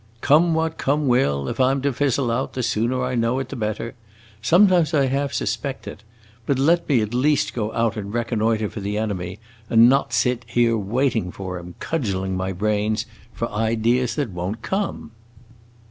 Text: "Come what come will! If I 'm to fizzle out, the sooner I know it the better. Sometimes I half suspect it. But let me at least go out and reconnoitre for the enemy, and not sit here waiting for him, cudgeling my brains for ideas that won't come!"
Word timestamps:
"Come 0.21 0.55
what 0.55 0.79
come 0.79 1.07
will! 1.07 1.47
If 1.47 1.59
I 1.59 1.69
'm 1.69 1.79
to 1.83 1.93
fizzle 1.93 2.31
out, 2.31 2.53
the 2.53 2.63
sooner 2.63 3.03
I 3.03 3.13
know 3.13 3.37
it 3.37 3.49
the 3.49 3.55
better. 3.55 3.93
Sometimes 4.41 4.95
I 4.95 5.05
half 5.05 5.31
suspect 5.31 5.87
it. 5.87 6.01
But 6.47 6.57
let 6.57 6.89
me 6.89 7.01
at 7.01 7.13
least 7.13 7.53
go 7.53 7.71
out 7.73 7.95
and 7.97 8.11
reconnoitre 8.11 8.67
for 8.71 8.79
the 8.79 8.97
enemy, 8.97 9.37
and 9.69 9.87
not 9.87 10.11
sit 10.11 10.43
here 10.47 10.75
waiting 10.75 11.31
for 11.31 11.59
him, 11.59 11.75
cudgeling 11.79 12.35
my 12.35 12.51
brains 12.51 13.05
for 13.31 13.47
ideas 13.51 14.15
that 14.15 14.31
won't 14.31 14.63
come!" 14.63 15.11